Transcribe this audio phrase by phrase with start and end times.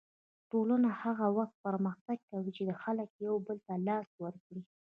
[0.51, 4.61] ټولنه هغه وخت پرمختګ کوي چې خلک یو بل ته لاس ورکړي.